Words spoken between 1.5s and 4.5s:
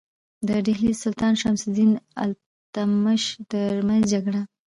الدین التمش ترمنځ جګړه.